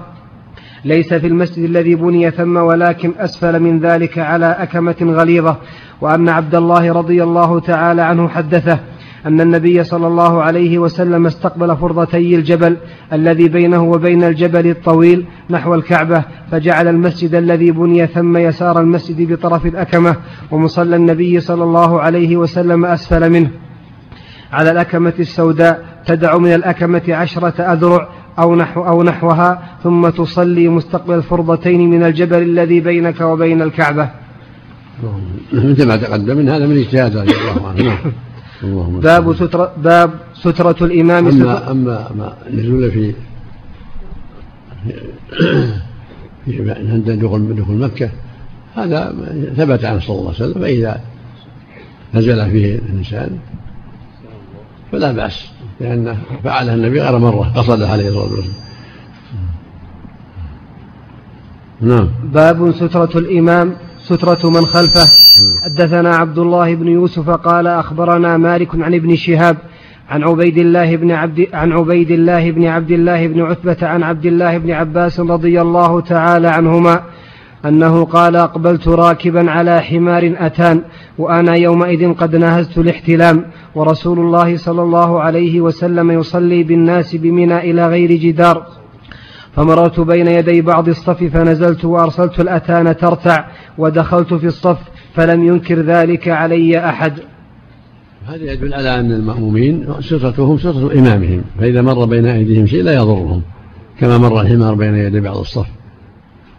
ليس 0.85 1.13
في 1.13 1.27
المسجد 1.27 1.63
الذي 1.63 1.95
بني 1.95 2.31
ثم 2.31 2.57
ولكن 2.57 3.13
أسفل 3.17 3.59
من 3.59 3.79
ذلك 3.79 4.19
على 4.19 4.45
أكمة 4.45 4.95
غليظة. 5.01 5.57
وأن 6.01 6.29
عبد 6.29 6.55
الله 6.55 6.93
رضي 6.93 7.23
الله 7.23 7.59
تعالى 7.59 8.01
عنه 8.01 8.27
حدثه 8.27 8.79
أن 9.27 9.41
النبي 9.41 9.83
صلى 9.83 10.07
الله 10.07 10.41
عليه 10.41 10.77
وسلم 10.77 11.25
استقبل 11.25 11.77
فرضتي 11.77 12.35
الجبل 12.35 12.77
الذي 13.13 13.47
بينه 13.47 13.83
وبين 13.83 14.23
الجبل 14.23 14.69
الطويل 14.69 15.25
نحو 15.49 15.75
الكعبة 15.75 16.23
فجعل 16.51 16.87
المسجد 16.87 17.35
الذي 17.35 17.71
بني 17.71 18.07
ثم 18.07 18.37
يسار 18.37 18.79
المسجد 18.79 19.33
بطرف 19.33 19.65
الأكمة 19.65 20.15
ومصلى 20.51 20.95
النبي 20.95 21.39
صلى 21.39 21.63
الله 21.63 22.01
عليه 22.01 22.37
وسلم 22.37 22.85
أسفل 22.85 23.29
منه. 23.29 23.49
على 24.53 24.71
الأكمة 24.71 25.13
السوداء 25.19 25.85
تدع 26.05 26.37
من 26.37 26.53
الأكمة 26.53 27.01
عشرة 27.09 27.61
أذرع 27.61 28.09
أو, 28.39 28.55
نحو 28.55 28.81
أو 28.81 29.03
نحوها 29.03 29.63
ثم 29.83 30.09
تصلي 30.09 30.67
مستقبل 30.67 31.13
الفرضتين 31.13 31.89
من 31.89 32.03
الجبل 32.03 32.41
الذي 32.41 32.79
بينك 32.79 33.21
وبين 33.21 33.61
الكعبة. 33.61 34.09
مثل 35.53 35.87
ما 35.87 35.95
تقدم 35.95 36.37
من 36.37 36.49
هذا 36.49 36.65
من 36.65 36.77
اجتهاد 36.77 37.17
رضي 37.17 37.31
الله 37.31 37.67
عنه. 37.67 37.97
باب 38.63 39.35
سترة 39.35 39.73
باب 39.77 40.11
سترة 40.33 40.75
الإمام 40.81 41.27
أما 41.27 41.71
أما 41.71 42.11
ما 42.15 42.33
نزول 42.53 42.91
في 42.91 43.13
في 46.45 46.71
عند 46.71 47.11
دخول 47.11 47.55
دخول 47.55 47.75
مكة 47.77 48.09
هذا 48.75 49.15
ثبت 49.57 49.85
عنه 49.85 49.99
صلى 49.99 50.15
الله 50.15 50.33
عليه 50.33 50.45
وسلم 50.45 50.61
فإذا 50.61 51.01
نزل 52.13 52.51
فيه 52.51 52.75
الإنسان 52.75 53.39
فلا 54.91 55.11
بأس 55.11 55.45
لأنه 55.79 56.17
فعلها 56.43 56.75
النبي 56.75 57.01
غير 57.01 57.17
مرة 57.17 57.53
قصد 57.55 57.81
عليه 57.81 58.07
الصلاة 58.07 58.23
والسلام. 58.23 58.67
نعم. 61.81 62.09
باب 62.33 62.71
سترة 62.71 63.17
الإمام 63.19 63.75
سترة 64.03 64.49
من 64.49 64.65
خلفه. 64.65 65.07
حدثنا 65.63 66.15
عبد 66.15 66.37
الله 66.37 66.75
بن 66.75 66.87
يوسف 66.87 67.29
قال 67.29 67.67
أخبرنا 67.67 68.37
مالك 68.37 68.75
عن 68.75 68.93
ابن 68.93 69.15
شهاب 69.15 69.57
عن 70.09 70.23
عبيد 70.23 70.57
الله 70.57 70.95
بن 70.95 71.11
عبد 71.11 71.47
عن 71.53 71.71
عبيد 71.71 72.11
الله 72.11 72.51
بن 72.51 72.65
عبد 72.65 72.91
الله 72.91 73.27
بن 73.27 73.41
عتبة 73.41 73.87
عن 73.87 74.03
عبد 74.03 74.25
الله 74.25 74.57
بن 74.57 74.71
عباس 74.71 75.19
رضي 75.19 75.61
الله 75.61 76.01
تعالى 76.01 76.47
عنهما 76.47 77.03
أنه 77.65 78.05
قال 78.05 78.35
أقبلت 78.35 78.87
راكبا 78.87 79.51
على 79.51 79.81
حمار 79.81 80.35
أتان 80.39 80.81
وأنا 81.17 81.55
يومئذ 81.55 82.13
قد 82.13 82.35
ناهزت 82.35 82.77
الاحتلام 82.77 83.45
ورسول 83.75 84.19
الله 84.19 84.57
صلى 84.57 84.81
الله 84.81 85.21
عليه 85.21 85.61
وسلم 85.61 86.11
يصلي 86.11 86.63
بالناس 86.63 87.15
بمنى 87.15 87.71
إلى 87.71 87.87
غير 87.87 88.11
جدار 88.11 88.67
فمررت 89.55 89.99
بين 89.99 90.27
يدي 90.27 90.61
بعض 90.61 90.89
الصف 90.89 91.23
فنزلت 91.23 91.85
وأرسلت 91.85 92.39
الأتان 92.39 92.97
ترتع 92.97 93.45
ودخلت 93.77 94.33
في 94.33 94.47
الصف 94.47 94.77
فلم 95.13 95.47
ينكر 95.47 95.79
ذلك 95.79 96.27
علي 96.27 96.89
أحد. 96.89 97.13
هذا 98.27 98.51
يدل 98.53 98.73
على 98.73 98.99
أن 98.99 99.11
المأمومين 99.11 99.87
سترتهم 99.99 100.57
سترة 100.57 100.99
إمامهم 100.99 101.41
فإذا 101.59 101.81
مر 101.81 102.05
بين 102.05 102.25
أيديهم 102.25 102.65
شيء 102.65 102.83
لا 102.83 102.93
يضرهم 102.93 103.41
كما 103.99 104.17
مر 104.17 104.41
الحمار 104.41 104.73
بين 104.73 104.95
يدي 104.95 105.19
بعض 105.19 105.37
الصف 105.37 105.67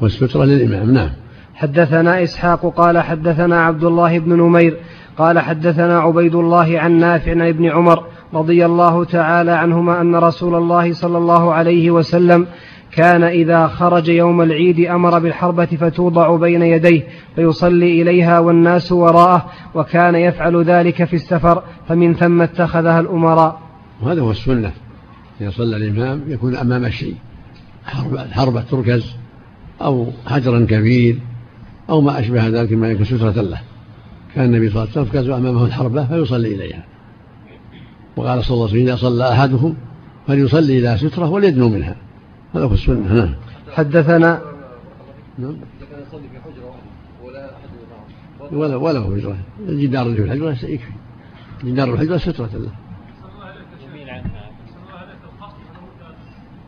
والسترة 0.00 0.44
للإمام 0.44 0.90
نعم. 0.90 1.10
حدثنا 1.54 2.22
إسحاق 2.22 2.74
قال 2.76 2.98
حدثنا 2.98 3.64
عبد 3.64 3.84
الله 3.84 4.18
بن 4.18 4.32
نمير 4.32 4.76
قال 5.18 5.38
حدثنا 5.38 5.98
عبيد 5.98 6.34
الله 6.34 6.78
عن 6.78 6.92
نافع 6.92 7.30
عن 7.30 7.42
ابن 7.42 7.66
عمر 7.66 8.04
رضي 8.34 8.66
الله 8.66 9.04
تعالى 9.04 9.50
عنهما 9.50 10.00
أن 10.00 10.16
رسول 10.16 10.54
الله 10.54 10.92
صلى 10.92 11.18
الله 11.18 11.52
عليه 11.52 11.90
وسلم 11.90 12.46
كان 12.92 13.22
إذا 13.22 13.66
خرج 13.66 14.08
يوم 14.08 14.42
العيد 14.42 14.80
أمر 14.80 15.18
بالحربة 15.18 15.66
فتوضع 15.66 16.36
بين 16.36 16.62
يديه 16.62 17.02
فيصلي 17.36 18.02
إليها 18.02 18.38
والناس 18.38 18.92
وراءه 18.92 19.50
وكان 19.74 20.14
يفعل 20.14 20.64
ذلك 20.64 21.04
في 21.04 21.16
السفر 21.16 21.62
فمن 21.88 22.14
ثم 22.14 22.42
اتخذها 22.42 23.00
الأمراء. 23.00 23.60
وهذا 24.02 24.20
هو 24.20 24.30
السنة. 24.30 24.72
إذا 25.40 25.50
صلى 25.50 25.76
الإمام 25.76 26.22
يكون 26.28 26.56
أمام 26.56 26.84
الشيء 26.84 27.14
حربة 28.32 28.62
تركز 28.62 29.16
أو 29.82 30.06
حجرا 30.26 30.66
كبير 30.70 31.18
أو 31.90 32.00
ما 32.00 32.20
أشبه 32.20 32.48
ذلك 32.48 32.72
ما 32.72 32.90
يكون 32.90 33.04
سترة 33.04 33.42
له. 33.42 33.60
كان 34.34 34.44
النبي 34.44 34.70
صلى 34.70 34.82
الله 34.82 34.92
عليه 34.96 35.00
وسلم 35.00 35.04
تركز 35.04 35.28
أمامه 35.28 35.64
الحربة 35.64 36.04
فيصلي 36.04 36.54
إليها. 36.54 36.84
وقال 38.16 38.44
صلى 38.44 38.54
الله 38.54 38.68
عليه 38.68 38.76
وسلم 38.76 38.88
إذا 38.88 38.96
صلى 38.96 39.32
أحدكم 39.32 39.74
فليصلي 40.26 40.78
إلى 40.78 40.98
سترة 40.98 41.30
وليدنو 41.30 41.68
منها. 41.68 41.96
هذا 42.54 42.64
هو 42.64 42.74
السنة 42.74 43.14
نعم. 43.14 43.34
حدثنا 43.72 44.40
نعم 45.38 45.56
ولا 48.52 48.76
ولا 48.76 48.98
هو 48.98 49.14
حجرة 49.14 49.36
الجدار 49.68 50.06
اللي 50.06 50.16
في 50.16 50.22
الحجرة 50.24 50.70
يكفي 50.70 50.92
جدار 51.64 51.94
الحجرة 51.94 52.16
سترة 52.16 52.50
له. 52.54 52.70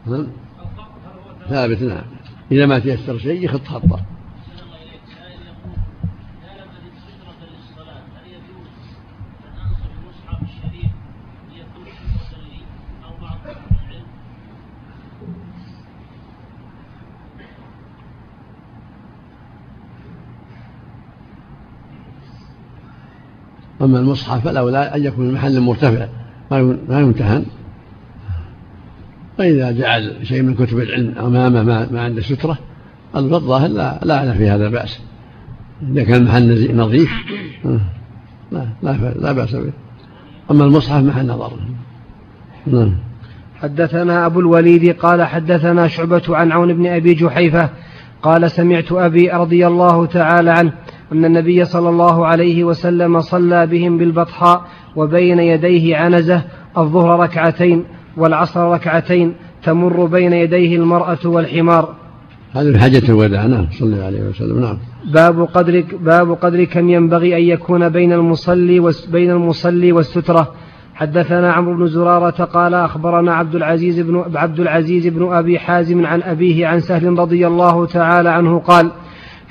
نعم. 0.07 0.27
ثابت 1.49 1.83
نعم. 1.83 2.03
إذا 2.53 2.67
ما 2.67 2.79
تيسر 2.79 3.19
شيء 3.19 3.45
يخط 3.45 3.65
خطا 3.65 4.01
أما 23.83 23.99
المصحف 23.99 24.45
فالأولى 24.45 24.79
أن 24.79 25.05
يكون 25.05 25.29
المحل 25.29 25.61
مرتفع 25.61 26.07
ما 26.89 27.01
يمتهن. 27.01 27.45
فإذا 29.39 29.71
جعل 29.71 30.17
شيء 30.23 30.43
من 30.43 30.55
كتب 30.55 30.79
العلم 30.79 31.15
أمامه 31.19 31.63
ما, 31.93 32.03
عنده 32.03 32.23
سترة 32.23 32.59
الظاهر 33.17 33.69
لا 33.69 34.01
لا 34.03 34.19
أعلم 34.19 34.35
في 34.35 34.51
هذا 34.51 34.69
بأس 34.69 35.01
إذا 35.93 36.05
كان 36.05 36.23
المحل 36.23 36.77
نظيف 36.77 37.11
لا 38.53 38.67
لا, 38.83 39.15
لا 39.17 39.33
بأس 39.33 39.55
به. 39.55 39.73
أما 40.51 40.65
المصحف 40.65 41.03
محل 41.03 41.27
نظر. 41.27 41.53
نعم. 42.67 42.95
حدثنا 43.63 44.27
أبو 44.27 44.41
الوليد 44.41 44.97
قال 44.97 45.23
حدثنا 45.23 45.89
شعبة 45.89 46.23
عن 46.29 46.53
عون 46.53 46.75
بن 46.75 46.87
أبي 46.87 47.15
جحيفة 47.15 47.71
قال 48.23 48.51
سمعت 48.51 48.93
أبي 48.93 49.31
رضي 49.31 49.67
الله 49.67 50.07
تعالى 50.07 50.51
عنه 50.51 50.73
أن 51.13 51.25
النبي 51.25 51.65
صلى 51.65 51.89
الله 51.89 52.27
عليه 52.27 52.65
وسلم 52.65 53.21
صلى 53.21 53.67
بهم 53.67 53.99
بالبطحاء 53.99 54.65
وبين 54.97 55.39
يديه 55.39 55.97
عنزة 55.97 56.43
الظهر 56.79 57.21
ركعتين 57.21 57.85
والعصر 58.17 58.73
ركعتين 58.73 59.35
تمر 59.65 60.07
بين 60.07 60.33
يديه 60.33 60.77
المرأة 60.77 61.19
والحمار. 61.25 61.95
هذا 62.53 62.73
في 62.73 62.79
حجة 62.79 63.09
الوداع. 63.09 63.47
نعم 63.47 63.67
صلى 63.79 63.89
الله 63.89 64.05
عليه 64.05 64.21
وسلم. 64.21 64.61
نعم. 64.61 64.79
باب 65.13 65.43
قدر 65.43 65.85
باب 66.01 66.33
قدر 66.33 66.65
كم 66.65 66.89
ينبغي 66.89 67.37
أن 67.37 67.43
يكون 67.43 67.89
بين 67.89 68.13
المصلي 68.13 68.93
بين 69.13 69.31
المصلي 69.31 69.93
والسترة. 69.93 70.55
حدثنا 70.95 71.53
عمرو 71.53 71.77
بن 71.77 71.87
زرارة 71.87 72.45
قال 72.45 72.75
أخبرنا 72.75 73.35
عبد 73.35 73.55
العزيز 73.55 74.01
بن 74.01 74.25
عبد 74.35 74.61
العزيز 74.61 75.07
بن 75.07 75.33
أبي 75.33 75.59
حازم 75.59 76.07
عن 76.07 76.23
أبيه 76.23 76.67
عن 76.67 76.81
سهل 76.81 77.19
رضي 77.19 77.47
الله 77.47 77.87
تعالى 77.87 78.29
عنه 78.29 78.59
قال 78.59 78.91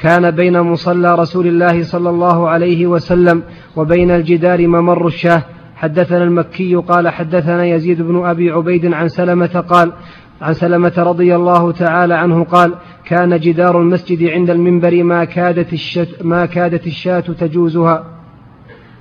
كان 0.01 0.31
بين 0.31 0.61
مصلى 0.61 1.15
رسول 1.15 1.47
الله 1.47 1.83
صلى 1.83 2.09
الله 2.09 2.49
عليه 2.49 2.87
وسلم 2.87 3.43
وبين 3.75 4.11
الجدار 4.11 4.67
ممر 4.67 5.07
الشاه. 5.07 5.43
حدثنا 5.75 6.23
المكي 6.23 6.75
قال 6.75 7.09
حدثنا 7.09 7.65
يزيد 7.65 8.01
بن 8.01 8.25
أبي 8.25 8.51
عبيد 8.51 8.93
عن 8.93 9.09
سلمة 9.09 9.63
قال 9.69 9.91
عن 10.41 10.53
سلمة 10.53 10.93
رضي 10.97 11.35
الله 11.35 11.71
تعالى 11.71 12.13
عنه 12.13 12.43
قال 12.43 12.73
كان 13.05 13.39
جدار 13.39 13.81
المسجد 13.81 14.23
عند 14.23 14.49
المنبر 14.49 15.03
ما 15.03 15.25
كادت 15.25 15.73
الشاة 15.73 16.07
ما 16.23 16.45
كادت 16.45 16.87
الشاة 16.87 17.19
تجوزها. 17.19 18.05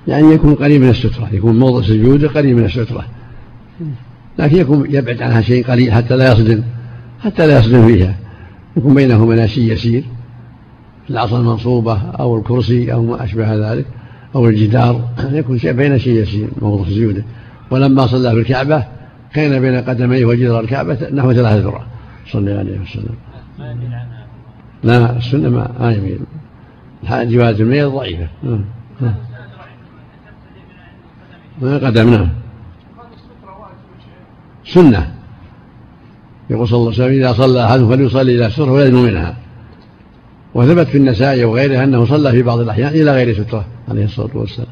يعني 0.07 0.33
يكون 0.33 0.55
قريب 0.55 0.81
من 0.81 0.89
السترة 0.89 1.29
يكون 1.31 1.59
موضع 1.59 1.81
سجوده 1.81 2.27
قريب 2.27 2.57
من 2.57 2.65
السترة. 2.65 3.05
لكن 4.39 4.57
يكون 4.57 4.85
يبعد 4.89 5.21
عنها 5.21 5.41
شيء 5.41 5.65
قليل 5.65 5.91
حتى 5.91 6.15
لا 6.15 6.31
يصدم 6.31 6.61
حتى 7.19 7.47
لا 7.47 7.59
يصدم 7.59 7.87
فيها. 7.87 8.15
يكون 8.77 8.93
بينه 8.93 9.25
مناشي 9.25 9.73
يسير. 9.73 10.03
العصا 11.09 11.37
المنصوبة 11.39 12.01
أو 12.19 12.37
الكرسي 12.37 12.93
أو 12.93 13.01
ما 13.01 13.23
أشبه 13.23 13.73
ذلك 13.73 13.85
أو 14.35 14.47
الجدار 14.47 15.09
يكون 15.31 15.57
شيء 15.57 15.71
بين 15.71 15.99
شيء 15.99 16.21
يسير 16.21 16.49
موضع 16.61 16.85
سجوده. 16.85 17.23
ولما 17.71 18.07
صلى 18.07 18.31
في 18.31 18.39
الكعبة 18.39 18.83
كان 19.33 19.61
بين 19.61 19.81
قدميه 19.81 20.25
وجدار 20.25 20.59
الكعبة 20.59 21.09
نحو 21.13 21.33
ثلاثة 21.33 21.59
ذراع. 21.59 21.83
صلى 22.31 22.39
الله 22.39 22.59
عليه 22.59 22.79
وسلم. 22.81 23.15
لا 24.83 25.17
السنة 25.17 25.49
ما 25.49 25.91
يميل. 25.97 26.19
جواز 27.31 27.61
الميل 27.61 27.89
ضعيفة. 27.89 28.27
ما 31.61 31.77
قدم 31.77 32.09
نعم. 32.09 32.29
سنة. 34.65 35.13
يقول 36.49 36.67
صلى 36.67 36.77
الله 36.77 36.93
عليه 36.93 37.03
وسلم 37.03 37.23
إذا 37.23 37.33
صلى 37.33 37.65
أحدهم 37.65 37.89
فليصلي 37.89 38.35
إلى 38.35 38.49
سترة 38.49 38.71
ولا 38.71 38.89
منها. 38.89 39.37
وثبت 40.53 40.87
في 40.87 40.97
النسائي 40.97 41.43
وغيرها 41.45 41.83
أنه 41.83 42.05
صلى 42.05 42.31
في 42.31 42.43
بعض 42.43 42.59
الأحيان 42.59 42.89
إلى 42.89 43.11
غير 43.11 43.33
سترة 43.33 43.65
عليه 43.89 44.05
الصلاة 44.05 44.29
والسلام. 44.33 44.67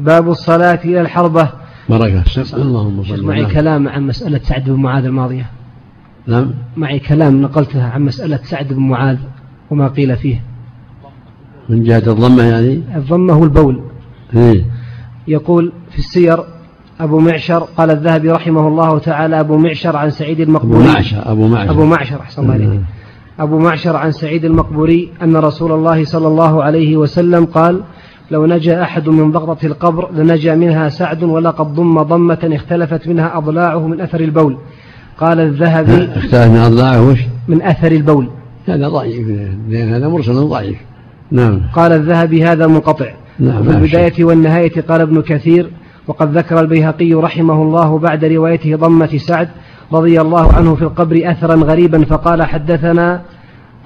باب 0.00 0.28
الصلاة 0.28 0.80
إلى 0.84 1.00
الحربة. 1.00 1.48
بركة. 1.88 2.24
اللهم 2.54 3.04
صل 3.04 3.24
معي 3.24 3.46
كلام 3.46 3.88
عن 3.88 4.06
مسألة 4.06 4.40
سعد 4.42 4.64
بن 4.64 4.82
معاذ 4.82 5.04
الماضية. 5.04 5.46
نعم. 6.26 6.50
معي 6.76 6.98
كلام 6.98 7.42
نقلتها 7.42 7.90
عن 7.90 8.02
مسألة 8.02 8.40
سعد 8.42 8.72
بن 8.72 8.82
معاذ 8.82 9.18
وما 9.70 9.88
قيل 9.88 10.16
فيه. 10.16 10.40
من 11.68 11.82
جهة 11.82 12.02
الضمة 12.06 12.42
يعني؟ 12.42 12.82
الضمة 12.96 13.34
هو 13.34 13.44
البول. 13.44 13.82
إيه؟ 14.36 14.64
يقول 15.28 15.72
في 15.90 15.98
السير 15.98 16.44
أبو 17.00 17.18
معشر 17.18 17.58
قال 17.58 17.90
الذهبي 17.90 18.30
رحمه 18.30 18.68
الله 18.68 18.98
تعالى 18.98 19.40
أبو 19.40 19.56
معشر 19.56 19.96
عن 19.96 20.10
سعيد 20.10 20.40
المقبوري 20.40 20.84
أبو 20.84 20.92
معشر 20.92 21.32
أبو 21.32 21.48
معشر. 21.48 21.70
أبو 21.70 21.84
معشر 21.84 22.20
أحسن 22.20 22.42
الله 22.42 22.82
أبو 23.40 23.58
معشر 23.58 23.96
عن 23.96 24.12
سعيد 24.12 24.44
المقبوري 24.44 25.10
أن 25.22 25.36
رسول 25.36 25.72
الله 25.72 26.04
صلى 26.04 26.28
الله 26.28 26.62
عليه 26.62 26.96
وسلم 26.96 27.44
قال 27.44 27.80
لو 28.30 28.46
نجا 28.46 28.82
أحد 28.82 29.08
من 29.08 29.32
ضغطة 29.32 29.66
القبر 29.66 30.12
لنجا 30.12 30.54
منها 30.54 30.88
سعد 30.88 31.22
ولقد 31.22 31.74
ضم 31.74 32.02
ضمة 32.02 32.50
اختلفت 32.52 33.08
منها 33.08 33.38
أضلاعه 33.38 33.86
من 33.86 34.00
أثر 34.00 34.20
البول. 34.20 34.56
قال 35.18 35.40
الذهبي 35.40 36.04
اختلف 36.18 36.50
من 36.50 36.58
أضلاعه 36.58 37.08
وش؟ 37.10 37.18
من 37.48 37.62
أثر 37.62 37.92
البول. 37.92 38.28
هذا 38.68 38.88
ضعيف 38.88 39.28
لأن 39.68 39.88
هذا 39.88 40.08
مرسل 40.08 40.34
ضعيف. 40.34 40.76
نعم. 41.30 41.60
قال 41.74 41.92
الذهبي 41.92 42.44
هذا 42.44 42.66
منقطع. 42.66 43.06
نعم 43.38 43.62
في 43.62 43.70
البداية 43.70 44.24
والنهاية 44.24 44.80
قال 44.80 45.00
ابن 45.00 45.22
كثير 45.22 45.70
وقد 46.06 46.38
ذكر 46.38 46.60
البيهقي 46.60 47.14
رحمه 47.14 47.62
الله 47.62 47.98
بعد 47.98 48.24
روايته 48.24 48.76
ضمة 48.76 49.16
سعد 49.16 49.48
رضي 49.92 50.20
الله 50.20 50.52
عنه 50.52 50.74
في 50.74 50.82
القبر 50.82 51.20
أثرا 51.24 51.54
غريبا 51.54 52.04
فقال 52.04 52.42
حدثنا 52.42 53.20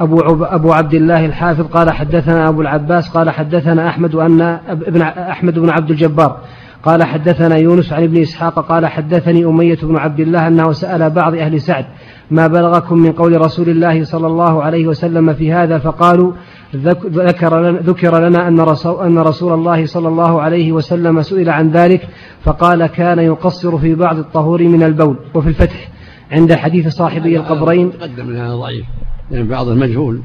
أبو, 0.01 0.21
عب 0.21 0.43
أبو 0.43 0.73
عبد 0.73 0.95
الله 0.95 1.27
الحافظ 1.27 1.67
قال 1.67 1.91
حدثنا 1.91 2.49
أبو 2.49 2.61
العباس 2.61 3.09
قال 3.09 3.31
حدثنا 3.31 3.89
أحمد 3.89 4.15
أن 4.15 4.41
ابن 4.69 5.03
أحمد 5.03 5.59
بن 5.59 5.71
عبد 5.71 5.91
الجبار 5.91 6.41
قال 6.83 7.05
حدثنا 7.05 7.57
يونس 7.57 7.93
عن 7.93 8.03
ابن 8.03 8.23
إسحاق 8.23 8.59
قال 8.69 8.87
حدثني 8.87 9.45
أمية 9.45 9.79
بن 9.83 9.97
عبد 9.97 10.21
الله 10.21 10.47
أنه 10.47 10.73
سأل 10.73 11.11
بعض 11.11 11.35
أهل 11.35 11.61
سعد 11.61 11.85
ما 12.31 12.47
بلغكم 12.47 12.99
من 12.99 13.13
قول 13.13 13.41
رسول 13.41 13.69
الله 13.69 14.05
صلى 14.05 14.27
الله 14.27 14.63
عليه 14.63 14.87
وسلم 14.87 15.35
في 15.35 15.53
هذا 15.53 15.79
فقالوا 15.79 16.33
ذكر 16.77 17.61
لنا, 17.61 17.79
ذكر 17.79 18.29
لنا 18.29 18.49
أن 18.49 18.61
رسول, 18.61 19.07
أن 19.07 19.19
رسول 19.19 19.53
الله 19.53 19.87
صلى 19.87 20.09
الله 20.09 20.41
عليه 20.43 20.73
وسلم 20.73 21.23
سئل 21.23 21.51
عن 21.51 21.71
ذلك 21.71 22.09
فقال 22.43 22.87
كان 22.87 23.19
يقصر 23.19 23.79
في 23.79 23.95
بعض 23.95 24.19
الطهور 24.19 24.63
من 24.63 24.83
البول 24.83 25.17
وفي 25.35 25.49
الفتح 25.49 25.89
عند 26.31 26.55
حديث 26.55 26.89
صاحبي 26.89 27.37
القبرين. 27.37 27.93
تقدم 27.93 28.37
هذا 28.37 28.55
ضعيف 28.55 28.87
لأن 29.31 29.39
يعني 29.39 29.49
بعض 29.49 29.69
المجهول. 29.69 30.21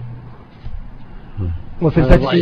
وفي 1.82 1.98
الفتح 1.98 2.36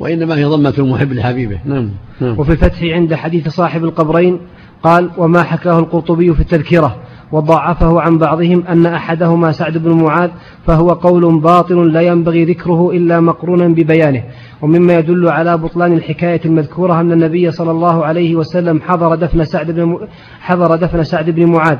وإنما 0.00 0.36
هي 0.36 0.44
ضمة 0.44 0.74
المحب 0.78 1.12
لحبيبه. 1.12 1.58
نعم, 1.64 1.90
نعم. 2.20 2.38
وفي 2.38 2.52
الفتح 2.52 2.82
عند 2.82 3.14
حديث 3.14 3.48
صاحب 3.48 3.84
القبرين 3.84 4.40
قال 4.82 5.10
وما 5.18 5.42
حكاه 5.42 5.78
القرطبي 5.78 6.34
في 6.34 6.40
التذكرة. 6.40 6.96
وضعفه 7.32 8.00
عن 8.00 8.18
بعضهم 8.18 8.64
أن 8.68 8.86
أحدهما 8.86 9.52
سعد 9.52 9.78
بن 9.78 9.92
معاذ 9.92 10.30
فهو 10.66 10.88
قول 10.88 11.40
باطل 11.40 11.92
لا 11.92 12.00
ينبغي 12.00 12.44
ذكره 12.44 12.90
إلا 12.90 13.20
مقرونا 13.20 13.68
ببيانه. 13.68 14.22
ومما 14.62 14.98
يدل 14.98 15.28
على 15.28 15.56
بطلان 15.56 15.92
الحكاية 15.92 16.40
المذكورة 16.44 17.00
أن 17.00 17.12
النبي 17.12 17.50
صلى 17.50 17.70
الله 17.70 18.04
عليه 18.04 18.36
وسلم 18.36 18.80
حضر 18.80 19.14
دفن 19.14 19.44
سعد 19.44 19.70
بن. 19.70 19.98
حضر 20.40 20.76
دفن 20.76 21.04
سعد 21.04 21.30
بن 21.30 21.46
معاذ 21.46 21.76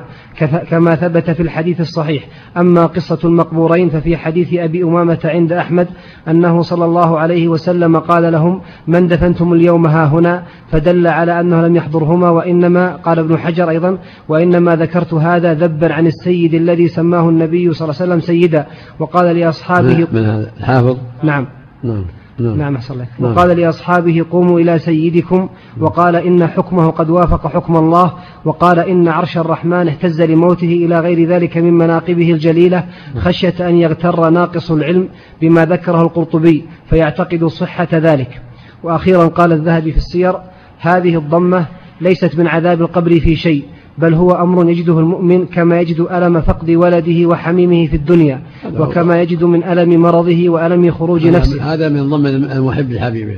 كما 0.71 0.95
ثبت 0.95 1.31
في 1.31 1.43
الحديث 1.43 1.81
الصحيح. 1.81 2.25
أما 2.57 2.87
قصة 2.87 3.19
المقبورين 3.25 3.89
ففي 3.89 4.17
حديث 4.17 4.55
أبي 4.55 4.83
أمامة 4.83 5.19
عند 5.25 5.53
أحمد 5.53 5.89
أنه 6.29 6.63
صلى 6.63 6.85
الله 6.85 7.19
عليه 7.19 7.49
وسلم 7.49 7.99
قال 7.99 8.33
لهم 8.33 8.61
من 8.87 9.09
دفنتم 9.09 9.53
اليوم 9.53 9.87
ها 9.87 10.07
هنا؟ 10.07 10.43
فدل 10.71 11.07
على 11.07 11.41
أنه 11.41 11.67
لم 11.67 11.77
يحضرهما 11.77 12.31
وإنما 12.31 12.97
قال 12.97 13.19
ابن 13.19 13.39
حجر 13.39 13.71
أيضا 13.71 13.99
وإنما 14.29 14.77
ذكرت 14.77 15.15
هذا 15.15 15.55
ذبا 15.55 15.93
عن 15.93 16.07
السيد 16.07 16.55
الذي 16.55 16.89
سماه 16.89 17.29
النبي 17.29 17.73
صلى 17.73 17.85
الله 17.89 18.01
عليه 18.01 18.13
وسلم 18.13 18.21
سيدا. 18.21 18.67
وقال 18.99 19.37
لأصحابه 19.37 20.07
من 20.13 20.25
هذا؟ 20.25 20.51
الحافظ؟ 20.59 20.97
نعم. 21.23 21.47
نعم. 21.83 22.05
نعم, 22.39 22.57
نعم 22.57 22.79
نعم. 23.19 23.33
وقال 23.33 23.49
لأصحابه 23.49 24.25
قوموا 24.31 24.61
إلى 24.61 24.79
سيدكم. 24.79 25.49
وقال 25.81 26.17
إن 26.17 26.47
حكمه 26.47 26.91
قد 26.91 27.11
وافق 27.11 27.47
حكم 27.47 27.77
الله. 27.77 28.13
وقال 28.45 28.79
إن 28.79 29.09
عرش 29.09 29.39
الرحمن 29.39 29.89
اهتز 29.89 30.23
لموته 30.23 30.73
إلى 30.85 31.01
غير 31.01 31.29
ذلك 31.29 31.57
من 31.57 31.73
مناقبه 31.73 32.33
الجليلة. 32.33 32.85
خشية 33.19 33.69
أن 33.69 33.77
يغتر 33.77 34.31
ناقص 34.31 34.71
العلم 34.71 35.09
بما 35.41 35.65
ذكره 35.65 36.03
القرطبي 36.03 36.65
فيعتقد 36.91 37.45
صحة 37.45 37.89
ذلك. 37.93 38.41
وأخيرا 38.83 39.27
قال 39.27 39.53
الذهبي 39.53 39.93
في 39.93 39.99
السير 39.99 40.37
هذه 40.79 41.17
الضمة 41.17 41.67
ليست 42.01 42.39
من 42.39 42.47
عذاب 42.47 42.81
القبر 42.81 43.21
في 43.21 43.37
شيء 43.37 43.65
بل 43.99 44.15
هو 44.15 44.33
أمر 44.33 44.71
يجده 44.71 44.99
المؤمن 44.99 45.47
كما 45.47 45.81
يجد 45.81 46.01
ألم 46.01 46.41
فقد 46.41 46.71
ولده 46.71 47.27
وحميمه 47.27 47.87
في 47.87 47.97
الدنيا. 47.97 48.43
وكما 48.81 49.23
يجد 49.23 49.45
من 49.45 49.65
ألم 49.65 50.03
مرضه 50.03 50.49
وألم 50.49 50.91
خروج 50.91 51.27
نفسه. 51.27 51.75
هذا 51.75 51.89
من 51.89 52.09
ضمن 52.09 52.27
المحب 52.27 52.93
لحبيبه. 52.93 53.37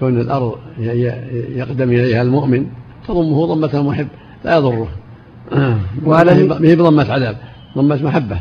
كون 0.00 0.20
الأرض 0.20 0.54
يقدم 1.56 1.90
إليها 1.90 2.22
المؤمن 2.22 2.66
تضمه 3.08 3.46
ضمة 3.46 3.80
المحب 3.80 4.08
لا 4.44 4.56
يضره. 4.56 4.88
وألم 6.06 6.52
هي 6.52 6.76
بضمة 6.76 7.12
عذاب 7.12 7.36
ضمة 7.78 8.02
محبة. 8.04 8.40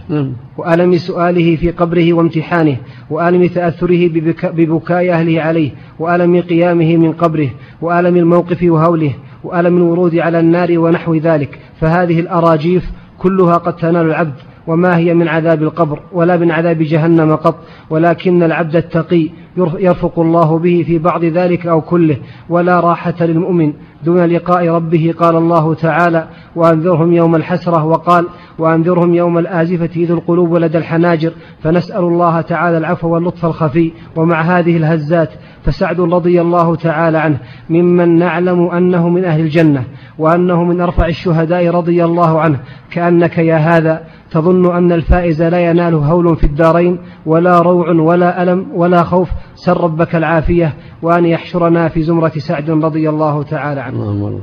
وألم 0.57 0.97
سؤاله 0.97 1.55
في 1.55 1.71
قبره 1.71 2.13
وامتحانه 2.13 2.77
وألم 3.09 3.47
تأثره 3.47 4.07
ببكاء 4.33 5.09
أهله 5.11 5.41
عليه 5.41 5.71
وألم 5.99 6.41
قيامه 6.41 6.97
من 6.97 7.11
قبره 7.11 7.49
وألم 7.81 8.17
الموقف 8.17 8.63
وهوله 8.63 9.13
وألم 9.43 9.77
الورود 9.77 10.15
على 10.15 10.39
النار 10.39 10.79
ونحو 10.79 11.15
ذلك. 11.15 11.59
فهذه 11.81 12.19
الأراجيف 12.19 12.91
كلها 13.17 13.57
قد 13.57 13.75
تنال 13.75 14.05
العبد. 14.05 14.35
وما 14.67 14.97
هي 14.97 15.13
من 15.13 15.27
عذاب 15.27 15.63
القبر 15.63 15.99
ولا 16.11 16.37
من 16.37 16.51
عذاب 16.51 16.77
جهنم 16.77 17.35
قط 17.35 17.57
ولكن 17.89 18.43
العبد 18.43 18.75
التقي 18.75 19.29
يرفق 19.57 20.19
الله 20.19 20.59
به 20.59 20.83
في 20.87 20.97
بعض 20.97 21.25
ذلك 21.25 21.67
أو 21.67 21.81
كله 21.81 22.17
ولا 22.49 22.79
راحة 22.79 23.15
للمؤمن. 23.21 23.73
دون 24.05 24.25
لقاء 24.25 24.69
ربه 24.69 25.13
قال 25.19 25.35
الله 25.35 25.73
تعالى 25.73 26.27
وأنذرهم 26.55 27.13
يوم 27.13 27.35
الحسرة 27.35 27.85
وقال 27.85 28.27
وأنذرهم 28.59 29.13
يوم 29.13 29.37
الآزفة 29.37 29.89
إذ 29.95 30.11
القلوب 30.11 30.55
لدى 30.55 30.77
الحناجر 30.77 31.31
فنسأل 31.63 32.03
الله 32.03 32.41
تعالى 32.41 32.77
العفو 32.77 33.07
واللطف 33.07 33.45
الخفي 33.45 33.91
ومع 34.15 34.41
هذه 34.41 34.77
الهزات 34.77 35.29
فسعد 35.63 35.99
رضي 35.99 36.41
الله 36.41 36.75
تعالى 36.75 37.17
عنه 37.17 37.37
ممن 37.69 38.19
نعلم 38.19 38.67
أنه 38.67 39.09
من 39.09 39.25
أهل 39.25 39.39
الجنة 39.39 39.83
وأنه 40.17 40.63
من 40.63 40.81
أرفع 40.81 41.07
الشهداء 41.07 41.69
رضي 41.69 42.05
الله 42.05 42.39
عنه. 42.39 42.59
كأنك 42.91 43.37
يا 43.37 43.57
هذا 43.57 44.03
تظن 44.31 44.75
أن 44.75 44.91
الفائز 44.91 45.41
لا 45.41 45.69
يناله 45.69 45.97
هول 45.97 46.35
في 46.35 46.43
الدارين 46.43 46.99
ولا 47.25 47.59
روع 47.59 47.91
ولا 47.91 48.43
ألم 48.43 48.67
ولا 48.73 49.03
خوف 49.03 49.29
سر 49.55 49.83
ربك 49.83 50.15
العافية 50.15 50.73
وأن 51.01 51.25
يحشرنا 51.25 51.87
في 51.87 52.01
زمرة 52.01 52.31
سعد 52.37 52.69
رضي 52.69 53.09
الله 53.09 53.43
تعالى 53.43 53.81
عنه. 53.81 54.39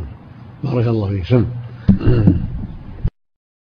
بارك 0.64 0.86
الله 0.86 1.08
فيك. 1.08 1.24
سم. 1.24 1.44